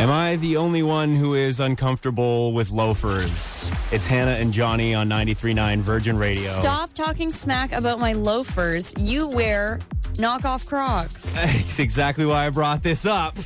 [0.00, 3.70] Am I the only one who is uncomfortable with loafers?
[3.92, 6.58] It's Hannah and Johnny on 93.9 Virgin Radio.
[6.58, 8.94] Stop talking smack about my loafers.
[8.96, 9.78] You wear
[10.14, 11.36] knockoff Crocs.
[11.60, 13.36] It's exactly why I brought this up.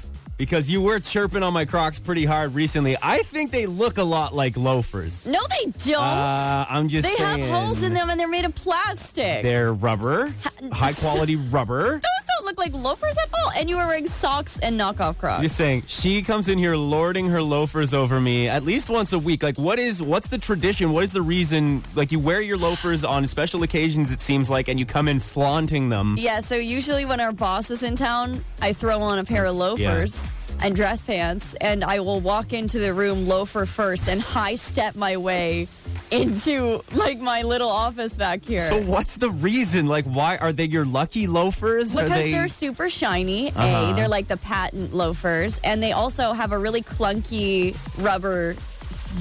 [0.45, 2.98] Because you were chirping on my Crocs pretty hard recently.
[3.00, 5.27] I think they look a lot like loafers.
[5.27, 6.05] No, they don't.
[6.05, 7.48] Uh, I'm just they saying.
[7.48, 9.43] have holes in them and they're made of plastic.
[9.43, 10.34] They're rubber,
[10.70, 11.93] high quality rubber.
[11.93, 13.52] Those don't look like loafers at all.
[13.57, 15.41] And you were wearing socks and knockoff Crocs.
[15.41, 19.19] Just saying, she comes in here lording her loafers over me at least once a
[19.19, 19.42] week.
[19.42, 20.92] Like, what is what's the tradition?
[20.92, 21.83] What is the reason?
[21.95, 25.20] Like, you wear your loafers on special occasions, it seems like, and you come in
[25.20, 26.16] flaunting them.
[26.19, 29.56] Yeah, so usually when our boss is in town, I throw on a pair of
[29.56, 30.20] loafers
[30.64, 34.96] and dress pants, and I will walk into the room loafer first and high step
[34.96, 35.68] my way
[36.10, 38.66] into like my little office back here.
[38.68, 39.87] So, what's the reason?
[39.87, 41.95] Like, why are they your lucky loafers?
[41.95, 42.32] because are they?
[42.32, 43.50] they're super shiny.
[43.50, 43.92] Uh-huh.
[43.92, 48.56] A, they're like the patent loafers, and they also have a really clunky rubber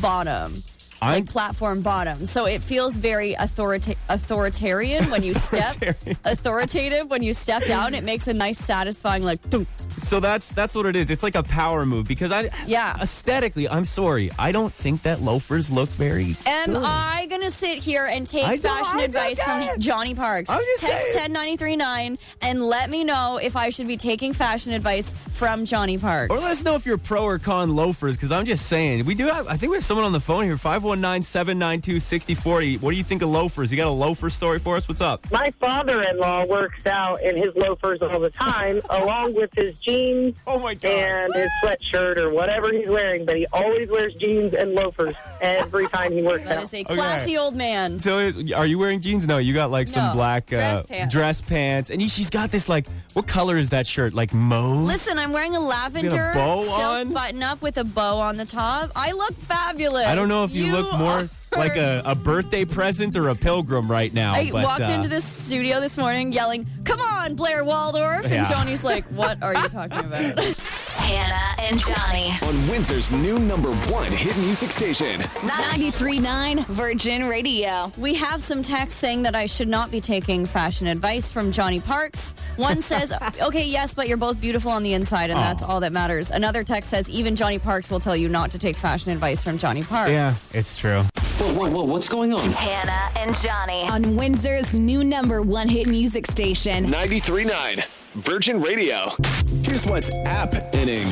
[0.01, 0.63] bottom.
[1.01, 2.25] I'm- like platform bottom.
[2.25, 5.75] So it feels very authorita- authoritarian when you step
[6.23, 7.93] authoritative when you step down.
[7.93, 9.67] It makes a nice satisfying like thunk.
[9.97, 11.09] So that's that's what it is.
[11.09, 12.95] It's like a power move because I Yeah.
[13.01, 16.35] aesthetically, I'm sorry, I don't think that loafers look very.
[16.45, 16.83] Am good.
[16.83, 20.49] I gonna sit here and take I fashion I advice from Johnny Parks?
[20.49, 21.13] I'm just Text saying.
[21.17, 25.13] ten ninety three nine and let me know if I should be taking fashion advice
[25.33, 26.29] from Johnny Parks.
[26.31, 29.03] Or let us know if you're pro or con loafers, because I'm just saying.
[29.05, 32.77] We do have, I think we have someone on the phone here, 519 792 6040.
[32.77, 33.71] What do you think of loafers?
[33.71, 34.87] You got a loafer story for us?
[34.87, 35.29] What's up?
[35.31, 40.59] My father-in-law works out in his loafers all the time, along with his jeans Oh
[40.59, 40.89] my god!
[40.91, 43.25] and his sweatshirt or whatever he's wearing.
[43.25, 46.63] But he always wears jeans and loafers every time he works that out.
[46.63, 47.99] is a classy old man.
[47.99, 49.27] So, is, are you wearing jeans?
[49.27, 51.13] No, you got like some No, black dress uh, pants.
[51.13, 51.89] dress pants.
[51.89, 54.13] And you, she's got this like, what color is that shirt?
[54.13, 54.85] Like mauve?
[54.85, 57.13] Listen, I'm wearing a lavender bow silk on?
[57.13, 58.91] button up with a bow on the top.
[58.95, 60.05] I look fabulous.
[60.05, 63.35] I don't know if you, look more are- like a, a birthday present or a
[63.35, 64.33] pilgrim right now.
[64.33, 68.39] I but, walked uh, into the studio this morning yelling, "Come on, Blair Waldorf!" Yeah.
[68.39, 70.39] And Johnny's like, "What are you talking about?"
[71.03, 72.31] Hannah and Johnny.
[72.43, 75.19] on Windsor's new number one hit music station.
[75.21, 77.91] 93.9 Virgin Radio.
[77.97, 81.79] we have some texts saying that I should not be taking fashion advice from Johnny
[81.81, 82.35] Parks.
[82.55, 85.91] One says, "Okay, yes, but you're both beautiful on the inside, and that's all that
[85.91, 89.43] matters." Another text says, "Even Johnny Parks will tell you not to take fashion advice
[89.43, 91.03] from Johnny Parks." Yeah, it's true.
[91.37, 92.51] Whoa, whoa, whoa, what's going on?
[92.51, 93.81] Hannah and Johnny.
[93.89, 96.85] On Windsor's new number one hit music station.
[96.85, 97.83] 93.9
[98.15, 99.15] Virgin Radio.
[99.63, 101.07] Here's what's happening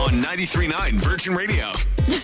[0.00, 1.72] on 93.9 Virgin Radio.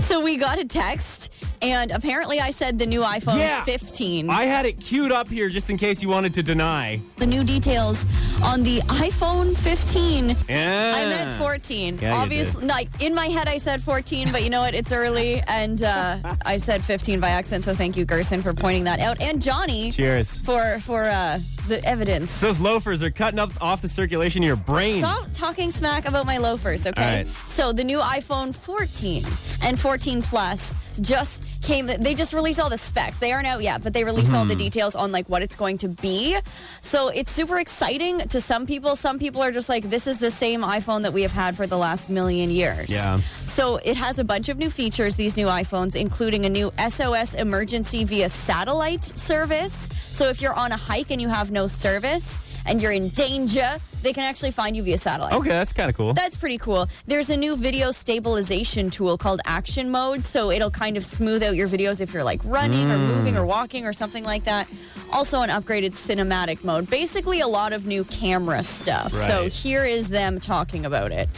[0.00, 1.32] So we got a text,
[1.64, 3.64] and apparently I said the new iPhone Yeah.
[3.64, 4.30] 15.
[4.30, 7.00] I had it queued up here just in case you wanted to deny.
[7.16, 8.04] the new details
[8.42, 10.36] on the iPhone 15.
[10.48, 10.92] Yeah.
[10.96, 11.98] I meant 14.
[12.00, 14.74] Yeah, Obviously, like in my head, I said 14, but you know what?
[14.74, 17.64] It's early, and uh, I said 15 by accident.
[17.64, 20.40] So thank you, Gerson, for pointing that out, and Johnny Cheers.
[20.40, 21.38] for for uh,
[21.68, 22.40] the evidence.
[22.40, 24.98] Those loafers are cutting up off the circulation of your brain.
[25.00, 27.02] Stop talking smack about my loafers, okay?
[27.02, 27.28] All right.
[27.46, 29.24] So the new iPhone 14
[29.62, 31.86] and 14 Plus just came.
[31.86, 33.18] They just released all the specs.
[33.18, 34.36] They aren't out yet, but they released Mm-hmm.
[34.36, 36.36] all the details on like what it's going to be.
[36.80, 38.96] So it's super exciting to some people.
[38.96, 41.66] Some people are just like, this is the same iPhone that we have had for
[41.66, 42.88] the last million years.
[42.88, 43.20] Yeah.
[43.44, 47.34] So it has a bunch of new features, these new iPhones, including a new SOS
[47.34, 49.88] emergency via satellite service.
[50.12, 53.78] So if you're on a hike and you have no service and you're in danger,
[54.02, 55.32] they can actually find you via satellite.
[55.32, 56.14] Okay, that's kind of cool.
[56.14, 56.88] That's pretty cool.
[57.06, 61.56] There's a new video stabilization tool called Action Mode, so it'll kind of smooth out
[61.56, 63.06] your videos if you're like running or mm.
[63.06, 64.68] moving or walking or something like that.
[65.12, 66.88] Also, an upgraded cinematic mode.
[66.88, 69.14] Basically, a lot of new camera stuff.
[69.14, 69.28] Right.
[69.28, 71.30] So, here is them talking about it.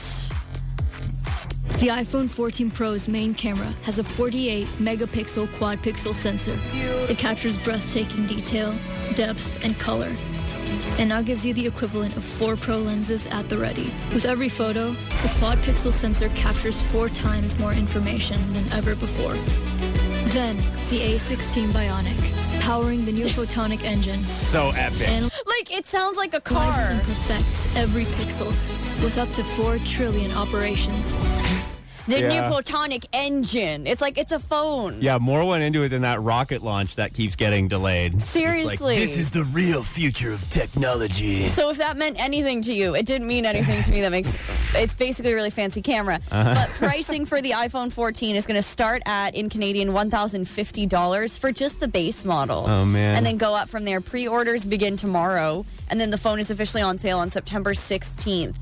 [1.79, 6.59] The iPhone 14 Pro's main camera has a 48 megapixel quad pixel sensor.
[6.73, 8.75] It captures breathtaking detail,
[9.15, 10.11] depth, and color.
[10.99, 13.93] And now gives you the equivalent of four Pro lenses at the ready.
[14.15, 19.35] With every photo, the quad pixel sensor captures four times more information than ever before.
[20.33, 20.57] Then,
[20.91, 25.09] the A16 Bionic, powering the new photonic engine, So epic.
[25.09, 26.73] analyzes Like, it sounds like a car.
[26.91, 28.47] and perfects every pixel
[29.03, 31.15] with up to 4 trillion operations.
[32.07, 32.29] The Yeah.
[32.29, 33.87] new photonic engine.
[33.87, 34.99] It's like it's a phone.
[35.01, 38.15] Yeah, more went into it than that rocket launch that keeps getting delayed.
[38.15, 38.99] It's like, Seriously.
[39.05, 41.49] this is the real future of technology.
[41.49, 44.01] So if that meant anything to you, it didn't mean anything to me.
[44.03, 44.29] That makes
[44.75, 46.21] it's basically a really fancy camera.
[46.31, 46.55] Uh-huh.
[46.55, 50.45] But pricing for the iPhone 14 is going to start at in Canadian one thousand
[50.47, 52.67] fifty dollars for just the base model.
[52.69, 53.17] Oh, man.
[53.17, 54.01] And then go up from there.
[54.01, 58.55] Pre-orders begin tomorrow, and then the phone is officially on sale on September 16th.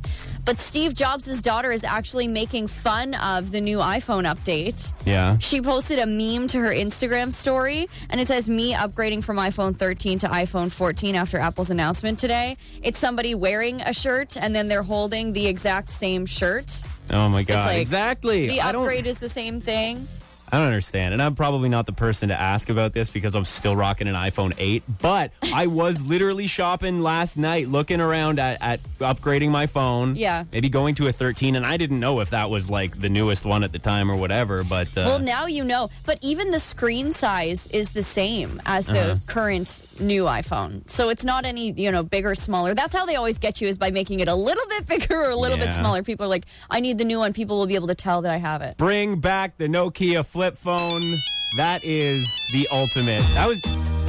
[0.45, 4.93] But Steve Jobs' daughter is actually making fun of the new iPhone update.
[5.07, 5.39] Yeah.
[5.39, 9.77] She posted a meme to her Instagram story, and it says, Me upgrading from iPhone
[9.77, 12.57] 13 to iPhone 14 after Apple's announcement today.
[12.83, 16.83] It's somebody wearing a shirt, and then they're holding the exact same shirt.
[17.11, 17.67] Oh my god.
[17.67, 18.49] like, exactly.
[18.49, 20.07] The upgrade is the same thing.
[20.55, 21.13] I don't understand.
[21.15, 24.15] And I'm probably not the person to ask about this because I'm still rocking an
[24.15, 24.85] iPhone 8.
[25.01, 30.15] But I was literally shopping last night, looking around at, at upgrading my phone.
[30.15, 30.45] Yeah.
[30.53, 31.57] Maybe going to a 13.
[31.57, 34.17] And I didn't know if that was like the newest one at the time or
[34.17, 34.63] whatever.
[34.63, 35.91] But uh, Well, now you know.
[36.07, 39.17] But even the screen size is the same as the Uh-huh.
[39.27, 40.89] current new iPhone.
[40.89, 42.75] So it's not any, you know, bigger, smaller.
[42.75, 45.31] That's how they always get you is by making it a little bit bigger or
[45.31, 46.05] a little bit smaller.
[46.05, 47.33] People are like, I need the new one.
[47.33, 48.77] People will be able to tell that I have it.
[48.77, 51.17] bring back the Nokia flip phone.
[51.57, 53.23] That is the ultimate.
[53.35, 53.61] That was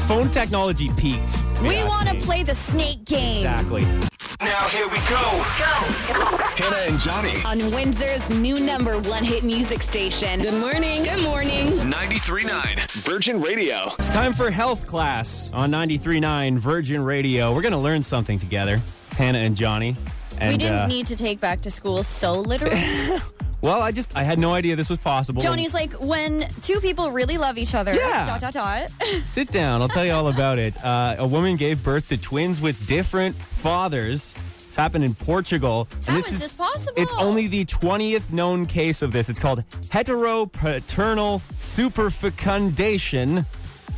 [0.08, 1.36] phone technology peaked.
[1.62, 3.46] We want to play the snake game.
[3.46, 3.84] Exactly.
[4.42, 6.36] Now here we go.
[6.58, 7.42] Hannah and Johnny.
[7.46, 10.42] On Windsor's new number one hit music station.
[10.42, 11.04] Good morning.
[11.04, 11.68] Good morning.
[11.68, 13.94] 93.9 Virgin Radio.
[13.98, 17.54] It's time for health class on 93.9 Virgin Radio.
[17.54, 18.82] We're going to learn something together,
[19.18, 19.96] Hannah and Johnny.
[20.40, 22.82] And, we didn't uh, need to take back to school so literally.
[23.66, 25.42] Well, I just I had no idea this was possible.
[25.42, 28.24] Johnny's like, when two people really love each other, Yeah.
[28.26, 28.90] dot, dot, dot.
[29.26, 29.82] Sit down.
[29.82, 30.78] I'll tell you all about it.
[30.86, 34.36] Uh, a woman gave birth to twins with different fathers.
[34.68, 35.88] It's happened in Portugal.
[36.06, 36.94] How is this possible?
[36.96, 39.30] It's only the 20th known case of this.
[39.30, 43.46] It's called heteropaternal superfecundation,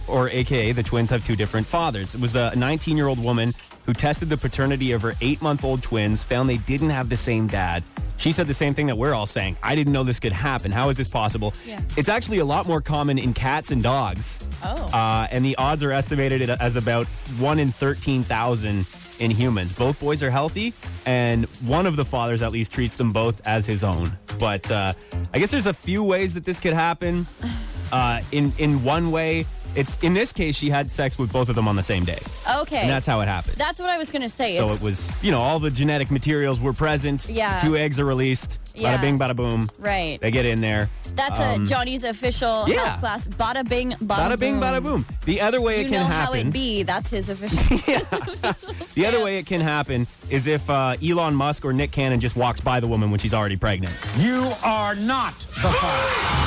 [0.08, 2.16] or AKA the twins have two different fathers.
[2.16, 3.54] It was a 19 year old woman
[3.86, 7.18] who tested the paternity of her eight month old twins, found they didn't have the
[7.18, 7.84] same dad.
[8.18, 9.58] She said the same thing that we're all saying.
[9.62, 10.72] I didn't know this could happen.
[10.72, 11.54] How is this possible?
[11.66, 11.80] Yeah.
[11.96, 14.48] It's actually a lot more common in cats and dogs.
[14.64, 14.92] Oh.
[14.92, 17.06] Uh, and the odds are estimated as about
[17.40, 18.86] 1 in 13,000
[19.20, 19.74] in humans.
[19.74, 20.74] Both boys are healthy,
[21.06, 24.12] and one of the fathers at least treats them both as his own.
[24.40, 24.94] But uh,
[25.34, 27.26] I guess there's a few ways that this could happen.
[27.90, 31.56] Uh, in, in one way, it's in this case, she had sex with both of
[31.56, 32.20] them on the same day.
[32.62, 32.82] okay.
[32.82, 33.56] And that's how it happened.
[33.58, 34.56] That's what I was going to say.
[34.58, 37.28] so It's- it was, you know, all the genetic materials were present.
[37.30, 37.58] Yeah.
[37.60, 38.60] Two eggs are released.
[38.76, 38.96] Yeah.
[38.98, 39.70] Bada bing, bada boom.
[39.80, 40.20] Right.
[40.22, 40.88] They get in there.
[41.16, 42.86] That's uh Johnny's official Um, yeah.
[42.86, 43.28] health class.
[43.28, 45.04] Bada bing, bada, Bada bing, bada boom.
[45.26, 46.84] The other way You it can know can how it be.
[46.84, 47.58] That's his official.
[48.94, 52.36] The other way it can happen is if uh, Elon Musk or Nick Cannon just
[52.36, 53.94] walks by the woman when she's already pregnant.
[54.18, 56.47] You are not the father.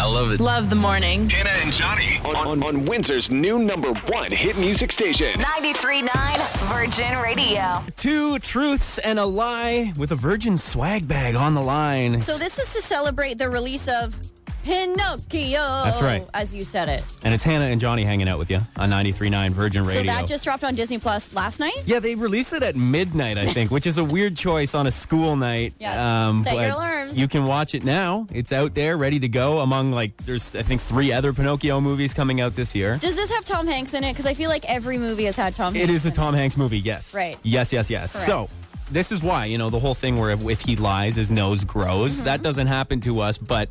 [0.00, 0.40] I love it.
[0.40, 1.34] Love the mornings.
[1.34, 5.34] Hannah and Johnny on, on, on Windsor's new number one hit music station.
[5.34, 7.84] 93.9 Virgin Radio.
[7.96, 12.18] Two truths and a lie with a virgin swag bag on the line.
[12.20, 14.18] so this is to celebrate the release of
[14.64, 15.60] Pinocchio.
[15.84, 16.26] That's right.
[16.34, 17.02] As you said it.
[17.22, 20.02] And it's Hannah and Johnny hanging out with you on 93.9 Virgin Radio.
[20.02, 21.76] So that just dropped on Disney Plus last night.
[21.86, 24.90] yeah, they released it at midnight, I think, which is a weird choice on a
[24.90, 25.74] school night.
[25.78, 27.16] Yeah, um, set your alarms.
[27.18, 28.26] You can watch it now.
[28.32, 29.60] It's out there, ready to go.
[29.60, 32.96] Among like, there's I think three other Pinocchio movies coming out this year.
[32.98, 34.12] Does this have Tom Hanks in it?
[34.12, 36.04] Because I feel like every movie has had Tom It Hanks.
[36.04, 37.14] is a Tom Hanks movie, yes.
[37.14, 37.36] Right.
[37.42, 38.12] Yes, yes, yes.
[38.12, 38.26] Correct.
[38.26, 38.48] So,
[38.90, 42.16] this is why, you know, the whole thing where if, he lies, his nose grows.
[42.16, 42.24] Mm-hmm.
[42.24, 43.68] That doesn't happen to us, but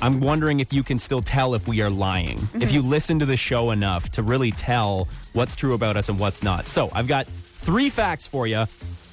[0.00, 2.38] I'm wondering if you can still tell if we are lying.
[2.38, 2.62] Mm-hmm.
[2.62, 6.18] If you listen to the show enough to really tell what's true about us and
[6.18, 6.66] what's not.
[6.66, 8.64] So, I've got three facts for you.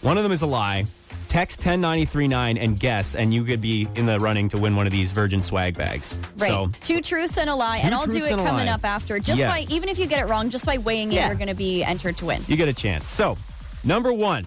[0.01, 0.85] One of them is a lie.
[1.27, 4.93] Text 10939 and guess, and you could be in the running to win one of
[4.93, 6.17] these Virgin swag bags.
[6.37, 6.49] Right.
[6.49, 7.79] So, Two truths and a lie.
[7.83, 9.19] And I'll do it coming up after.
[9.19, 9.51] Just Yes.
[9.51, 11.83] by, even if you get it wrong, just by weighing it, you're going to be
[11.83, 12.41] entered to win.
[12.47, 13.07] you get a chance.
[13.07, 13.37] So,
[13.83, 14.45] number one,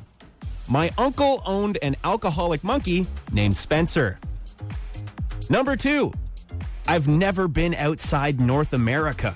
[0.68, 4.18] my uncle owned an alcoholic monkey named Spencer.
[5.50, 6.12] Number two,
[6.86, 9.34] I've never been outside North America.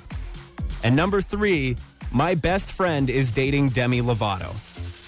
[0.85, 1.77] And number three,
[2.11, 4.55] my best friend is dating Demi Lovato.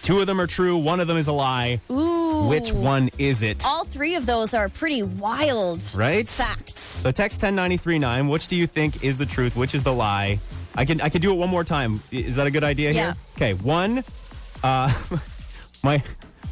[0.02, 1.80] Two of them are true, one of them is a lie.
[1.90, 2.46] Ooh.
[2.48, 3.64] Which one is it?
[3.64, 6.28] All three of those are pretty wild Right?
[6.28, 6.74] facts.
[6.82, 9.56] So text 10939, which do you think is the truth?
[9.56, 10.38] Which is the lie?
[10.74, 12.02] I can I can do it one more time.
[12.10, 13.02] Is that a good idea Yeah.
[13.04, 13.14] here?
[13.36, 14.04] Okay, one,
[14.62, 14.92] uh,
[15.84, 16.02] my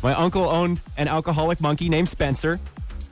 [0.03, 2.61] my uncle owned an alcoholic monkey named Spencer.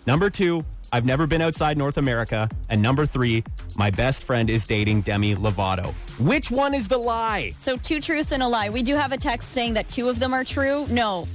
[0.06, 2.48] Number two, I've never been outside North America.
[2.68, 3.44] And number three,
[3.76, 5.92] my best friend is dating Demi Lovato.
[6.18, 7.52] Which one is the lie?
[7.58, 8.70] So two truths and a lie.
[8.70, 10.86] We do have a text saying that two of them are true.
[10.90, 11.26] No,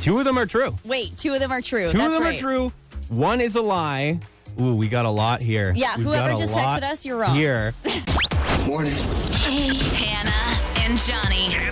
[0.00, 0.76] Two of them are true.
[0.84, 1.88] wait, two of them are true.
[1.88, 2.36] Two That's of them right.
[2.36, 2.72] are true.
[3.08, 4.18] One is a lie.
[4.60, 5.72] Ooh, we got a lot here.
[5.76, 7.34] Yeah, We've whoever just texted us, you're wrong.
[7.34, 7.74] Here.
[8.66, 8.92] Morning.
[9.42, 11.69] Hey, Hannah and Johnny.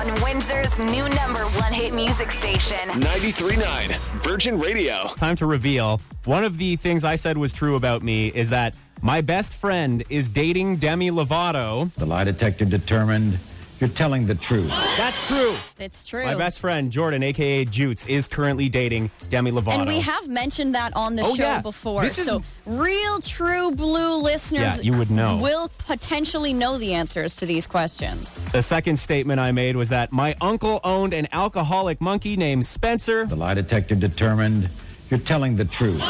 [0.00, 0.22] Hannah and Johnny.
[0.22, 2.78] On Windsor's new number one hit music station.
[2.88, 5.12] 93.9 Virgin Radio.
[5.16, 6.00] time to reveal.
[6.24, 10.04] One of the things I said was true about me is that my best friend
[10.10, 11.92] is dating Demi Lovato.
[11.94, 13.38] The lie detector determined
[13.80, 14.68] you're telling the truth.
[14.96, 15.56] That's true.
[15.78, 16.24] It's true.
[16.24, 19.78] My best friend Jordan, aka Jutes, is currently dating Demi Lovato.
[19.78, 21.60] And we have mentioned that on the Oh, show yeah.
[21.60, 22.02] before.
[22.02, 25.38] This is- so, real true blue listeners Yeah, you would know.
[25.38, 28.28] will potentially know the answers to these questions.
[28.52, 33.24] The second statement I made was that my uncle owned an alcoholic monkey named Spencer.
[33.26, 34.68] The lie detector determined
[35.10, 36.02] you're telling the truth.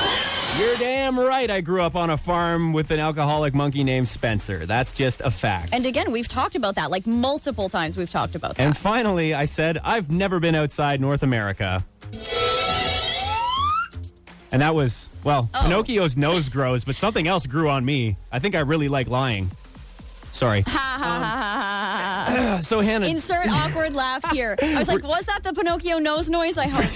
[0.61, 1.51] You're damn right.
[1.51, 4.67] I grew up on a farm with an alcoholic monkey named Spencer.
[4.67, 5.71] That's just a fact.
[5.73, 7.97] And again, we've talked about that like multiple times.
[7.97, 8.63] We've talked about that.
[8.63, 11.83] And finally, I said, I've never been outside North America.
[14.53, 15.63] And that was, well, Oh.
[15.63, 18.19] Pinocchio's nose grows, but something else grew on me.
[18.31, 19.51] I think I really like lying.
[20.33, 20.65] Sorry.
[20.67, 24.57] Um, so, Hannah, Insert awkward laugh here.
[24.63, 26.57] I was like, was that the Pinocchio nose noise?
[26.57, 26.91] I hope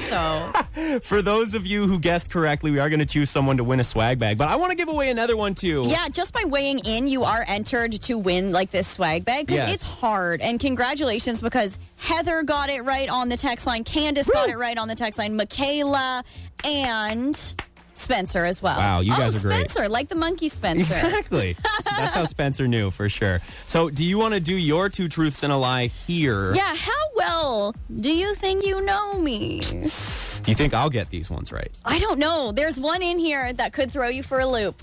[0.74, 1.00] so.
[1.02, 3.80] for those of you who guessed correctly, we are going to choose someone to win
[3.80, 4.38] a swag bag.
[4.38, 5.84] But I want to give away another one, too.
[5.88, 9.68] yeah, just by weighing in, you are entered to win like this swag bag because
[9.68, 9.74] Yes.
[9.74, 10.40] it's hard.
[10.40, 14.78] And congratulations because Heather got it right on the text line, Candace got it right
[14.78, 16.24] on the text line, Michaela,
[16.64, 17.54] and
[17.94, 18.78] Spencer as well.
[18.78, 19.70] Wow, you oh, guys are great.
[19.70, 20.82] Spencer, like the monkey Spencer.
[20.82, 21.56] Exactly.
[21.84, 23.40] That's how Spencer knew for sure.
[23.66, 26.54] So, do you want to do your two truths and a lie here?
[26.54, 29.60] Yeah, how well do you think you know me?
[29.60, 31.70] Do you think I'll get these ones right?
[31.86, 32.52] I don't know.
[32.52, 34.78] There's one in here that could throw you for a loop.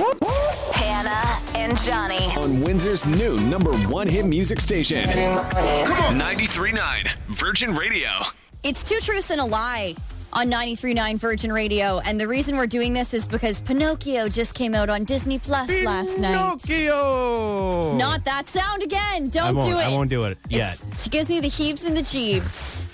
[0.73, 2.25] Hannah and Johnny.
[2.37, 5.03] On Windsor's new number one hit music station.
[5.03, 6.19] Come on.
[6.19, 8.09] 93.9 Virgin Radio.
[8.63, 9.95] It's Two Truths and a Lie
[10.33, 11.99] on 93.9 Virgin Radio.
[11.99, 15.69] And the reason we're doing this is because Pinocchio just came out on Disney Plus
[15.83, 16.31] last night.
[16.31, 17.97] Pinocchio!
[17.97, 19.29] Not that sound again.
[19.29, 19.83] Don't I won't, do it.
[19.85, 20.75] I won't do it yet.
[20.75, 22.87] It's- She gives me the heaves and the jeeves.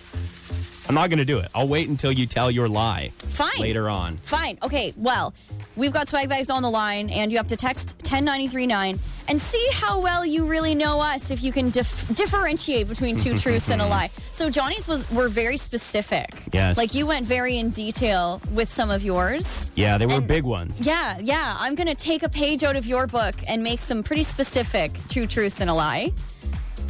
[0.90, 1.50] I'm not going to do it.
[1.54, 3.60] I'll wait until you tell your lie Fine.
[3.60, 4.18] later on.
[4.20, 4.58] Fine.
[4.64, 4.94] Okay.
[4.96, 5.34] Well,
[5.76, 9.68] we've got swag bags on the line, and you have to text 10939 and see
[9.74, 13.82] how well you really know us if you can dif- differentiate between two truths and
[13.82, 14.10] a lie.
[14.34, 16.30] So Johnny's was were very specific.
[16.54, 16.78] Yes.
[16.78, 19.72] Like you went very in detail with some of yours.
[19.76, 20.80] Yeah, they were And- big ones.
[20.82, 21.56] Yeah, yeah.
[21.60, 24.92] I'm going to take a page out of your book and make some pretty specific
[25.08, 26.12] two truths and a lie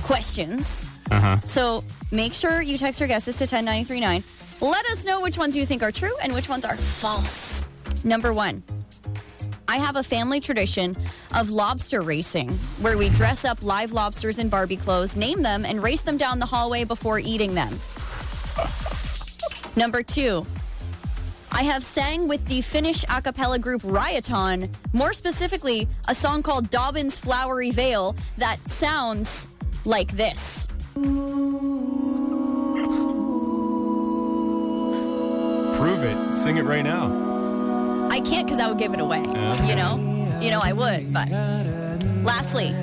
[0.03, 0.89] questions.
[1.11, 1.37] Uh huh.
[1.45, 4.23] So make sure you text your guesses to 10939.
[4.59, 7.65] Let us know which ones you think are true and which ones are false.
[8.03, 8.63] Number one.
[9.67, 10.95] I have a family tradition
[11.35, 12.49] of lobster racing
[12.81, 16.39] where we dress up live lobsters in Barbie clothes, name them, and race them down
[16.39, 17.77] the hallway before eating them.
[19.75, 20.45] Number two,
[21.51, 26.69] I have sang with the Finnish a cappella group Rajaton, more specifically, a song called
[26.69, 29.49] Dobbin's Flowery Vale that sounds
[29.85, 30.67] like this.
[35.77, 36.33] Prove it.
[36.33, 37.26] Sing it right now.
[38.17, 39.19] I can't because I would give it away.
[39.19, 40.39] You know?
[40.41, 41.29] You know, I would, but.
[42.23, 42.73] Lastly,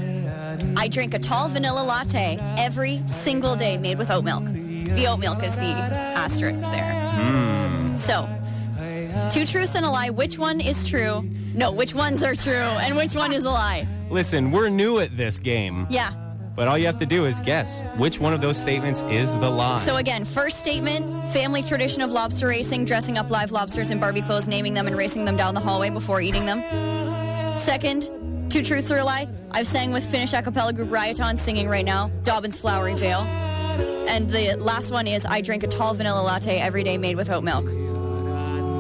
[0.76, 4.44] I drink a tall vanilla latte every single day made with oat milk.
[4.44, 6.92] The oat milk is the asterisk there.
[7.16, 7.96] Hmm.
[7.96, 8.28] So,
[9.32, 10.10] two truths and a lie.
[10.10, 11.28] Which one is true?
[11.52, 13.88] No, which ones are true and which one is a lie?
[14.10, 16.12] Listen, we're new at this game, Yeah.
[16.56, 19.50] But all you have to do is guess which one of those statements is the
[19.50, 19.76] lie.
[19.78, 24.22] So again, first statement, family tradition of lobster racing, dressing up live lobsters in Barbie
[24.22, 26.62] clothes, naming them and racing them down the hallway before eating them.
[27.58, 28.08] Second,
[28.50, 29.28] two truths or a lie.
[29.50, 33.22] I've sang with Finnish a cappella group Rajaton, singing right now, Dobbin's Flowery Vale.
[34.08, 37.30] And the last one is I drink a tall vanilla latte every day made with
[37.30, 37.66] oat milk.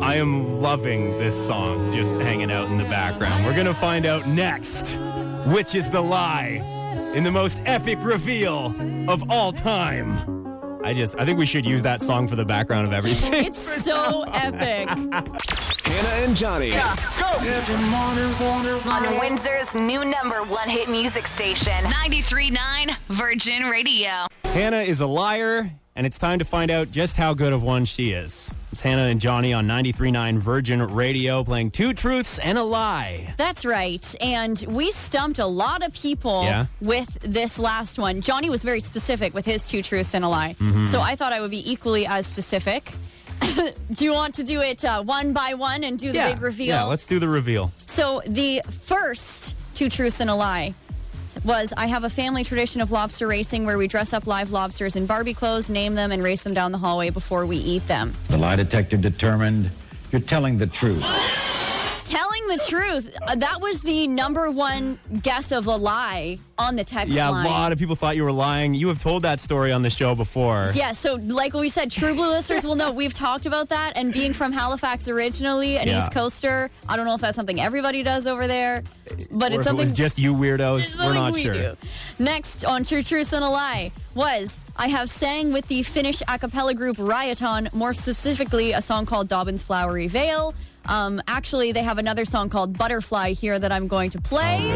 [0.02, 3.44] I am loving this song just hanging out in the background.
[3.44, 4.98] We're going to find out next
[5.46, 6.73] which is the lie
[7.14, 8.74] in the most epic reveal
[9.08, 10.44] of all time.
[10.84, 13.32] I just, I think we should use that song for the background of everything.
[13.32, 14.88] It's so epic.
[14.88, 16.72] Hannah and Johnny.
[16.72, 16.80] Go!
[18.90, 21.72] On Windsor's new number one hit music station.
[21.72, 24.26] 93.9 Virgin Radio.
[24.44, 27.84] Hannah is a liar, and it's time to find out just how good of one
[27.84, 28.50] she is.
[28.72, 33.32] It's Hannah and Johnny on 93.9 Virgin Radio playing two truths and a lie.
[33.36, 34.14] That's right.
[34.20, 36.66] And we stumped a lot of people Yeah?
[36.80, 38.20] with this last one.
[38.20, 40.54] Johnny was very specific with his two truths and a lie.
[40.54, 40.86] Mm-hmm.
[40.86, 42.92] So I thought I would be equally as specific.
[43.90, 46.42] do you want to do it uh, one by one and do the yeah, big
[46.42, 46.66] reveal?
[46.66, 47.70] Yeah, let's do the reveal.
[47.86, 50.74] So the first two truths and a lie
[51.44, 54.96] was I have a family tradition of lobster racing where we dress up live lobsters
[54.96, 58.14] in Barbie clothes, name them, and race them down the hallway before we eat them.
[58.28, 59.70] The lie detector determined
[60.12, 61.02] you're telling the truth.
[62.04, 66.84] Telling the truth, uh, that was the number one guess of a lie on the
[66.84, 67.46] text Yeah, line.
[67.46, 68.74] a lot of people thought you were lying.
[68.74, 70.70] You have told that story on the show before.
[70.74, 73.94] Yeah, so like we said, True Blue listeners will know we've talked about that.
[73.96, 75.98] And being from Halifax originally, an Yeah.
[75.98, 78.82] East Coaster, I don't know if that's something everybody does over there,
[79.30, 80.96] but or it's it something was just you weirdos.
[80.98, 81.54] We're not we sure.
[81.54, 81.76] do.
[82.18, 86.38] Next on True Truth and a Lie was I have sang with the Finnish a
[86.38, 90.54] cappella group Rajaton, more specifically a song called Dobbin's Flowery Vale.
[90.86, 94.70] Um, actually, they have another song called Butterfly here that I'm going to play.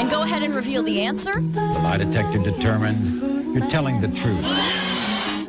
[0.00, 1.40] And go ahead and reveal the answer.
[1.40, 4.44] The lie detector determined you're telling the truth.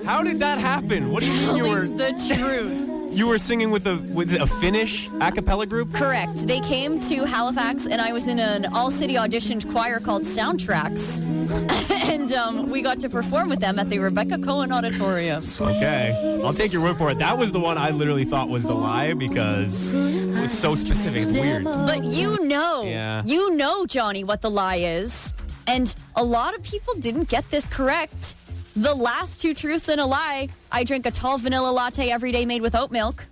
[0.06, 1.12] How did that happen?
[1.12, 2.85] What do you mean you were the truth.
[3.16, 5.94] You were singing with a with a Finnish a cappella group?
[5.94, 6.48] Correct.
[6.48, 11.22] They came to Halifax, and I was in an all city auditioned choir called Soundtracks.
[12.10, 15.44] and um, we got to perform with them at the Rebecca Cohen Auditorium.
[15.62, 17.20] Okay, I'll take your word for it.
[17.20, 21.24] That was the one I literally thought was the lie because it's so specific.
[21.24, 21.64] It's weird.
[21.64, 23.22] But you know, Yeah.
[23.26, 25.34] you know, Johnny, what the lie is.
[25.68, 28.36] And a lot of people didn't get this correct.
[28.76, 32.46] The last two truths and a lie I drink a tall vanilla latte every day
[32.46, 33.26] made with oat milk.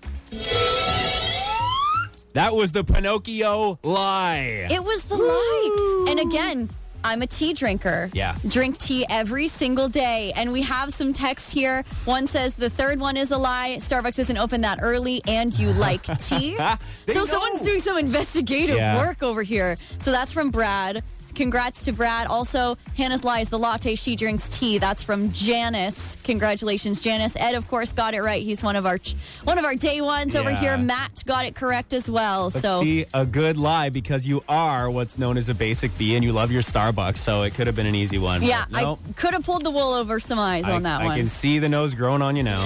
[2.34, 4.68] That was the Pinocchio lie.
[4.72, 6.06] It was the lie.
[6.10, 6.70] And again,
[7.04, 8.10] I'm a tea drinker.
[8.14, 8.36] Yeah.
[8.48, 10.32] Drink tea every single day.
[10.36, 11.84] And we have some text here.
[12.06, 13.76] One says the third one is a lie.
[13.82, 16.56] Starbucks isn't open that early and you like tea.
[16.56, 17.26] So know.
[17.26, 18.98] someone's doing some investigative Yeah.
[18.98, 19.76] work over here.
[20.00, 21.04] So that's from Brad.
[21.36, 22.28] Congrats to Brad.
[22.28, 24.78] Also, Hannah's lies the latte she drinks tea.
[24.78, 26.18] That's from Janice.
[26.24, 27.36] Congratulations, Janice.
[27.36, 28.44] Ed, of course, got it right.
[28.44, 29.00] He's one of our
[29.44, 30.78] one of our day ones over here.
[30.78, 32.50] Matt got it correct as well.
[32.52, 36.16] But so see, a good lie because you are what's known as a basic B
[36.16, 38.44] and you love your Starbucks, so it could have been an easy one.
[38.44, 41.02] Yeah, but no, I could have pulled the wool over some eyes I, on that
[41.02, 41.13] I one.
[41.13, 42.66] I can see the nose growing on you now.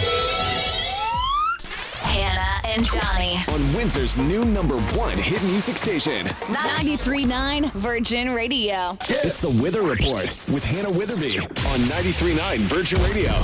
[2.77, 3.38] And Johnny.
[3.48, 6.27] On Windsor's new number one hit music station.
[6.27, 8.96] 93.9 Virgin Radio.
[9.10, 13.43] It's the Wither Report with Hannah Witherby on 93.9 Virgin Radio.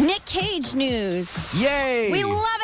[0.00, 1.54] Nick Cage news.
[1.60, 2.10] Yay!
[2.10, 2.63] We love it.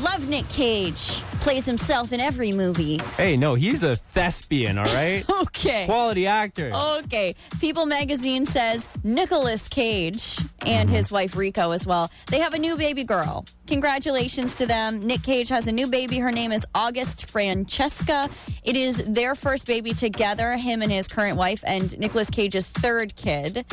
[0.00, 1.22] Love Nick Cage.
[1.40, 2.98] Plays himself in every movie.
[3.16, 5.24] hey, no, he's a thespian, all right?
[5.38, 5.86] Okay.
[5.86, 6.70] Quality actor.
[6.72, 7.34] Okay.
[7.60, 10.96] People magazine says Nicolas Cage and mm-hmm.
[10.96, 12.10] his wife Riko as well.
[12.26, 13.44] They have a new baby girl.
[13.66, 15.04] Congratulations to them.
[15.06, 16.18] Nick Cage has a new baby.
[16.18, 18.28] Her name is August Francesca.
[18.62, 23.16] It is their first baby together, him and his current wife, and Nicolas Cage's third
[23.16, 23.64] kid.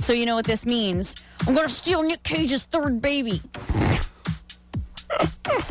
[0.00, 1.14] So you know what this means.
[1.46, 3.40] I'm going to steal Nick Cage's third baby.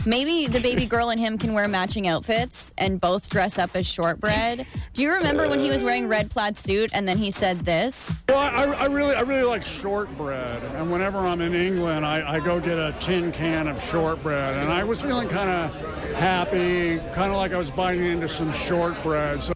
[0.05, 3.85] Maybe the baby girl and him can wear matching outfits and both dress up as
[3.85, 4.65] shortbread.
[4.93, 8.21] Do you remember when he was wearing red plaid suit and then he said this?
[8.29, 12.39] Well, I, I really, I really like shortbread, and whenever I'm in England, I, I
[12.39, 17.31] go get a tin can of shortbread, and I was feeling kind of happy, kind
[17.31, 19.41] of like I was biting into some shortbread.
[19.41, 19.53] So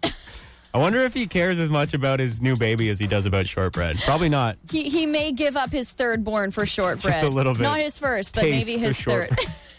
[0.74, 3.46] I wonder if he cares as much about his new baby as he does about
[3.46, 4.00] shortbread.
[4.02, 4.58] Probably not.
[4.72, 7.14] He he may give up his third born for shortbread.
[7.14, 7.64] Just a little bit.
[7.64, 9.38] Not his first, but Taste maybe his third.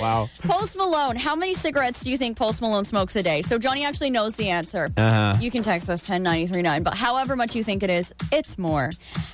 [0.00, 0.28] Wow.
[0.40, 3.42] Post Malone, how many cigarettes do you think Post Malone smokes a day?
[3.42, 4.88] So Johnny actually knows the answer.
[4.96, 5.34] Uh-huh.
[5.40, 8.90] You can text us 10939, but however much you think it is, it's more.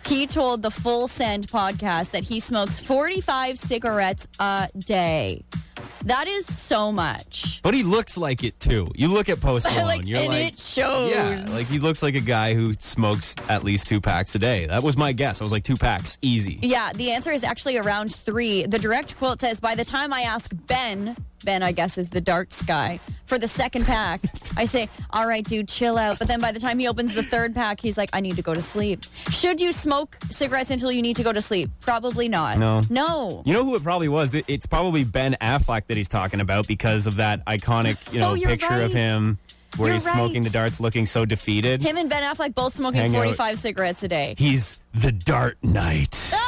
[0.06, 5.44] He told the Full Send podcast that he smokes 45 cigarettes a day.
[6.04, 7.60] That is so much.
[7.62, 8.86] But he looks like it too.
[8.94, 11.10] You look at Post Malone, like, you're and like, it shows.
[11.10, 14.66] yeah, like he looks like a guy who smokes at least two packs a day.
[14.66, 15.40] That was my guess.
[15.40, 16.58] I was like two packs, easy.
[16.62, 18.64] Yeah, the answer is actually around three.
[18.64, 22.20] The direct quote says, By the time I ask Ben, Ben, I guess, is the
[22.20, 24.20] darts guy, for the second pack,
[24.56, 26.18] I say, All right, dude, chill out.
[26.18, 28.42] But then by the time he opens the third pack, he's like, I need to
[28.42, 29.04] go to sleep.
[29.30, 31.70] Should you smoke cigarettes until you need to go to sleep?
[31.80, 32.58] Probably not.
[32.58, 32.82] No.
[32.90, 33.42] No.
[33.44, 34.30] You know who it probably was?
[34.34, 38.42] It's probably Ben Affleck that he's talking about because of that iconic, you oh, know,
[38.42, 39.38] Oh, picture of him
[39.76, 41.82] where You're he's smoking the darts looking so defeated.
[41.82, 43.22] Him and Ben Affleck both smoking Hang out.
[43.22, 44.34] 45 cigarettes a day.
[44.36, 46.16] He's the Dart Knight.
[46.34, 46.46] Ah!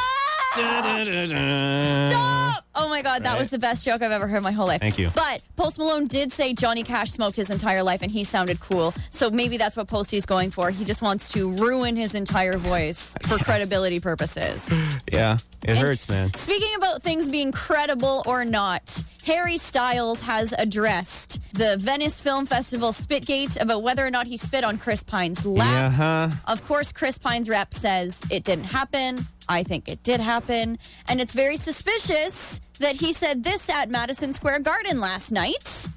[2.11, 2.65] Stop!
[2.85, 3.39] Oh my God, that Right?
[3.39, 4.81] was the best joke I've ever heard in my whole life.
[4.81, 5.11] Thank you.
[5.15, 8.93] But Post Malone did say Johnny Cash smoked his entire life and he sounded cool.
[9.11, 10.71] So maybe that's what Posty's going for.
[10.71, 14.73] He just wants to ruin his entire voice for credibility purposes.
[15.13, 16.33] Yeah, it hurts, man.
[16.35, 22.93] Speaking about things being credible or not, Harry Styles has addressed the Venice Film Festival
[22.93, 25.67] Spitgate about whether or not he spit on Chris Pine's lap.
[25.69, 26.37] Yeah, huh?
[26.47, 29.19] Of course, Chris Pine's rep says it didn't happen.
[29.51, 30.79] I think it did happen.
[31.09, 35.89] And it's very suspicious that he said this at Madison Square Garden last night.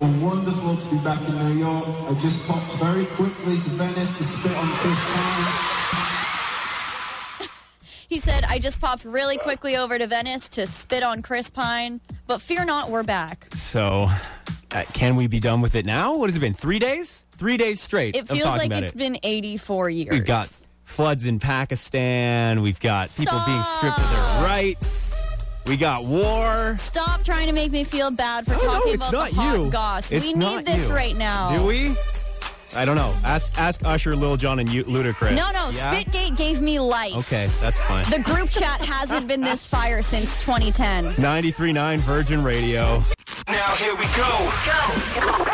[0.00, 1.84] Wonderful to be back in New York.
[1.86, 5.88] I just popped very quickly to Venice to spit on Chris Pine.
[8.08, 12.00] He said, I just popped really quickly over to Venice to spit on Chris Pine.
[12.26, 13.48] But fear not, we're back.
[13.54, 14.10] So,
[14.72, 16.16] uh, can we be done with it now?
[16.16, 16.54] What has it been?
[16.54, 17.24] Three days?
[17.32, 18.14] Three days straight.
[18.16, 18.98] It feels talking like about it's it.
[18.98, 20.10] been 84 years.
[20.12, 20.48] We've got
[20.84, 22.60] floods in Pakistan.
[22.60, 25.11] We've got people being stripped of their rights.
[25.66, 26.76] We got war.
[26.78, 29.70] Stop trying to make me feel bad for talking about the hot you.
[29.70, 30.10] goss.
[30.10, 30.94] It's we need this you.
[30.94, 31.56] right now.
[31.56, 31.94] Do we?
[32.74, 33.14] I don't know.
[33.24, 35.36] Ask ask Usher, Lil Jon, and Ludacris.
[35.36, 35.68] No, no.
[35.70, 35.94] Yeah?
[35.94, 37.14] Spitgate gave me life.
[37.14, 38.08] Okay, that's fine.
[38.10, 41.06] The group chat hasn't been this fire since 2010.
[41.06, 43.02] 93.9 Virgin Radio.
[43.62, 44.50] Now here we go.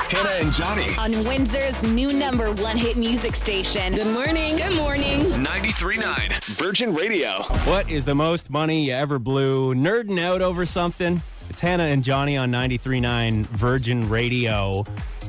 [0.09, 0.94] Hannah and Johnny.
[0.97, 3.94] On Windsor's new number one hit music station.
[3.97, 4.57] Good morning.
[4.57, 5.21] Good morning.
[5.27, 7.42] 93.9 Virgin Radio.
[7.64, 9.75] What is the most money you ever blew?
[9.75, 11.21] Nerding out over something?
[11.51, 14.85] It's Hannah and Johnny on 93.9 Virgin Radio.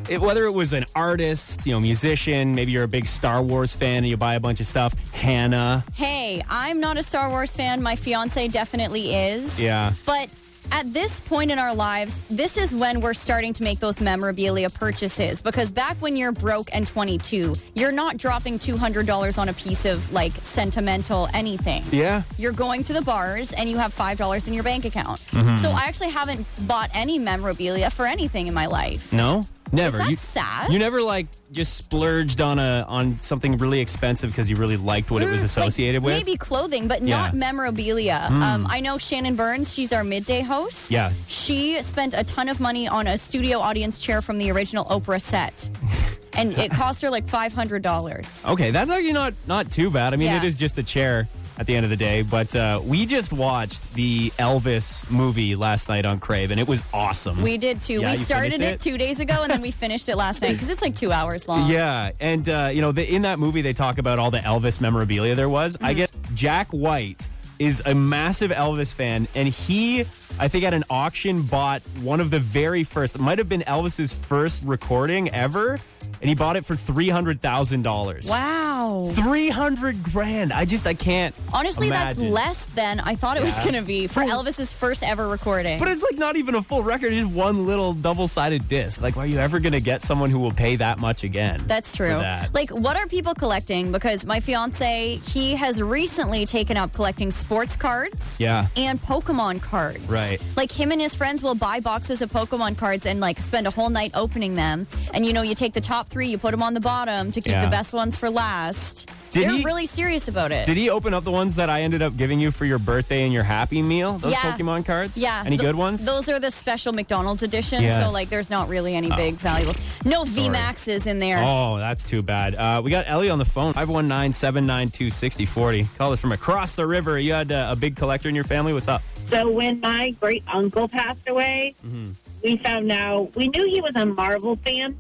[0.08, 3.76] It, whether it was an artist, you know, musician, maybe you're a big Star Wars
[3.76, 4.94] fan and you buy a bunch of stuff.
[5.12, 7.84] Hannah, Hey, I'm not a Star Wars fan.
[7.84, 9.60] My fiance definitely is.
[9.60, 9.92] yeah.
[10.06, 10.30] But
[10.72, 14.70] at this point in our lives, this is when we're starting to make those memorabilia
[14.70, 15.42] purchases.
[15.42, 20.12] Because back when you're broke and 22, you're not dropping $200 on a piece of
[20.14, 21.84] like sentimental anything.
[21.92, 22.24] Yeah.
[22.38, 25.20] You're going to the bars and you have $5 in your bank account.
[25.32, 25.62] Mhm.
[25.62, 29.12] So I actually haven't bought any memorabilia for anything in my life.
[29.12, 29.46] No?
[29.72, 30.04] Never.
[30.10, 30.72] You, sad?
[30.72, 35.12] You never like just splurged on a on something really expensive because you really liked
[35.12, 36.18] what it was Mm, associated like, with.
[36.26, 37.18] Maybe clothing, but Yeah.
[37.22, 38.28] not memorabilia.
[38.32, 38.42] Mm.
[38.42, 39.74] Um, I know Shannon Burns.
[39.74, 40.90] She's our midday host.
[40.92, 41.12] Yeah.
[41.28, 45.22] She spent a ton of money on a studio audience chair from the original Oprah
[45.22, 45.70] set,
[46.34, 48.44] and it cost her like five hundred dollars.
[48.48, 50.14] Okay, that's actually not not too bad.
[50.14, 50.38] I mean, Yeah.
[50.38, 51.28] it is just a chair
[51.60, 52.22] at the end of the day.
[52.24, 56.82] But uh, we just watched the Elvis movie last night on Crave, and it was
[56.94, 57.42] awesome.
[57.42, 58.02] We did too.
[58.02, 58.80] Yeah, we started finished it?
[58.80, 61.48] two days ago, and then we finished it last night because it's like two hours
[61.48, 61.60] long.
[61.70, 64.80] Yeah, and uh, you know, the, in that movie, they talk about all the Elvis
[64.82, 65.76] memorabilia there was.
[65.82, 65.98] I Mhm.
[65.98, 67.28] guess Jack White
[67.60, 70.02] is a massive Elvis fan, and he,
[70.40, 73.16] I think, at an auction bought one of the very first.
[73.16, 75.78] It might have been Elvis's first recording ever,
[76.22, 78.28] and he bought it for three hundred thousand dollars.
[78.28, 79.12] Wow.
[79.14, 80.54] Three hundred grand.
[80.54, 81.36] I just I can't.
[81.54, 82.22] Honestly, imagine.
[82.24, 85.80] that's less than I thought it was going to be for Elvis's first ever recording.
[85.80, 89.02] But it's like not even a full record, it's one little double sided disc.
[89.02, 91.64] Like, are you ever going to get someone who will pay that much again?
[91.68, 92.10] That's true.
[92.10, 92.54] that?
[92.54, 93.92] Like, what are people collecting?
[93.92, 98.68] Because my fiance, he has recently taken up collecting sports cards Yeah.
[98.76, 100.06] and Pokemon cards.
[100.08, 100.42] Right.
[100.56, 103.72] Like him and his friends will buy boxes of Pokemon cards and like spend a
[103.72, 104.88] whole night opening them.
[105.14, 107.42] And you know, you take the top three, you put them on the bottom to
[107.42, 107.66] keep Yeah.
[107.66, 109.10] the best ones for last.
[109.32, 110.66] Did They're he- really serious about it.
[110.66, 113.24] Did he open up the ones that I ended up giving you for your birthday
[113.26, 114.14] and your Happy Meal?
[114.18, 114.40] Those Yeah.
[114.58, 115.18] Pokemon cards?
[115.18, 115.42] Yeah.
[115.46, 116.04] Any th- good ones?
[116.06, 117.84] Those are the special McDonald's edition.
[117.84, 118.04] Yes.
[118.04, 119.16] So like, there's not really any Oh.
[119.16, 119.78] big valuables.
[120.06, 120.48] No Sorry.
[120.48, 121.44] V Maxes in there.
[121.44, 122.56] Oh, that's too bad.
[122.56, 123.74] Uh, we got Ellie on the phone.
[123.74, 125.84] 519 792 6040.
[125.98, 127.20] Call us from across the river.
[127.20, 128.74] You had uh, a big collector in your family.
[128.74, 129.02] What's up?
[129.30, 132.12] So when my great uncle passed away, Mm-hmm.
[132.44, 134.96] we found out we knew he was a Marvel fan,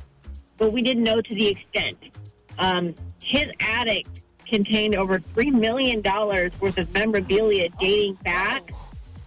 [0.59, 1.97] but we didn't know to the extent.
[2.59, 2.93] Um,
[3.23, 4.05] his attic
[4.45, 8.73] contained over three million dollars worth of memorabilia dating back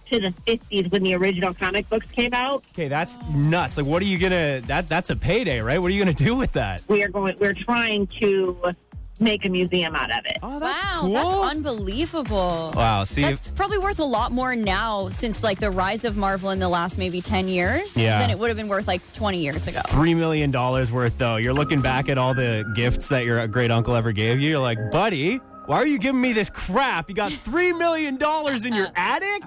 [0.09, 2.63] to the fifties when the original comic books came out.
[2.73, 3.77] Okay, that's nuts.
[3.77, 4.61] Like, what are you gonna?
[4.61, 5.79] That that's a payday, right?
[5.79, 6.83] What are you gonna do with that?
[6.87, 7.35] We are going.
[7.39, 8.75] We're trying to
[9.19, 10.37] make a museum out of it.
[10.41, 11.13] Oh, wow, cool.
[11.13, 12.73] that's unbelievable.
[12.75, 16.49] Wow, see that's probably worth a lot more now since like the rise of Marvel
[16.49, 18.19] in the last maybe 10 years Yeah.
[18.19, 19.81] than it would have been worth like 20 years ago.
[19.87, 21.35] Three million dollars worth, though.
[21.37, 24.49] You're looking back at all the gifts that your great uncle ever gave you.
[24.49, 27.07] You're like, buddy, why are you giving me this crap?
[27.09, 29.43] You got three million dollars in your attic.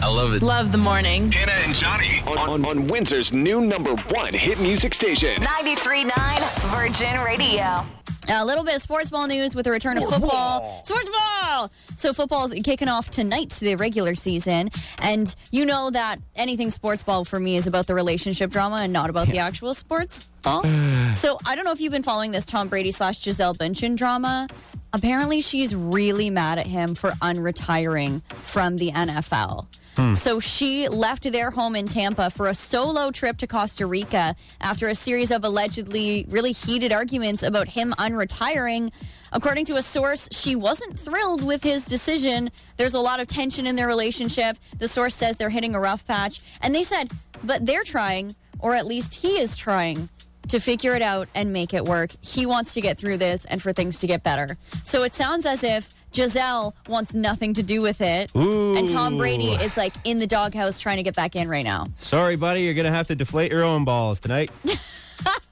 [0.00, 0.42] I love it.
[0.42, 1.36] Love the mornings.
[1.36, 5.36] Hannah and Johnny on, on, on Windsor's new number one hit music station.
[5.36, 7.86] 93.9 Virgin Radio.
[8.28, 10.82] A little bit of sports ball news with the return of football.
[10.84, 11.72] Sports ball!
[11.96, 14.70] So, football is kicking off tonight, the regular season.
[14.98, 18.92] And you know that anything sports ball for me is about the relationship drama and
[18.92, 20.62] not about the actual sports ball.
[21.16, 24.46] so, I don't know if you've been following this Tom Brady slash Gisele Bündchen drama.
[24.92, 29.66] Apparently, she's really mad at him for unretiring from the NFL.
[29.96, 30.14] Hmm.
[30.14, 34.88] So she left their home in Tampa for a solo trip to Costa Rica after
[34.88, 38.90] a series of allegedly really heated arguments about him unretiring.
[39.32, 42.50] According to a source, she wasn't thrilled with his decision.
[42.76, 44.58] There's a lot of tension in their relationship.
[44.78, 46.40] The source says they're hitting a rough patch.
[46.60, 47.10] And they said,
[47.44, 50.08] but they're trying, or at least he is trying
[50.48, 52.10] to figure it out and make it work.
[52.20, 54.56] He wants to get through this and for things to get better.
[54.84, 58.34] So it sounds as if Gisele wants nothing to do with it.
[58.34, 61.86] And Tom Brady is like in the doghouse trying to get back in right now.
[61.96, 64.50] Sorry, buddy, you're gonna have to deflate your own balls tonight.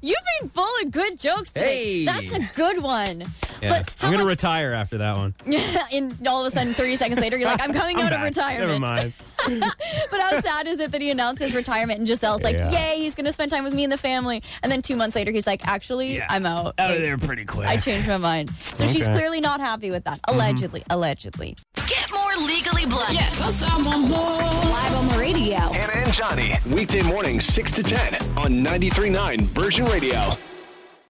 [0.00, 2.00] You've been full of good jokes today.
[2.00, 2.04] Hey.
[2.04, 3.22] That's a good one.
[3.60, 3.68] Yeah.
[3.78, 5.34] But I'm going to much- retire after that one.
[5.92, 8.22] and all of a sudden, 30 seconds later, you're like, I'm coming I'm out of
[8.22, 8.80] retirement.
[8.82, 9.12] Never mind.
[10.10, 12.70] but how sad is it that he announced his retirement and Gisele's like, Yeah.
[12.70, 14.40] yay, he's going to spend time with me and the family.
[14.62, 16.26] And then two months later, he's like, actually, Yeah.
[16.30, 16.66] I'm out.
[16.66, 17.66] Out of Like, there pretty quick.
[17.66, 18.50] I changed my mind.
[18.50, 19.04] So she's Okay.
[19.04, 19.14] Mm-hmm.
[19.16, 20.20] clearly not happy with that.
[20.28, 20.82] Allegedly.
[20.90, 21.56] Allegedly.
[21.88, 23.14] Get more legally blunt.
[23.14, 24.30] Yeah, cause someone more.
[24.30, 25.56] Live on the radio.
[25.56, 30.36] Hannah and Johnny, weekday mornings 6 to 10 on 93.9 Virgin Radio.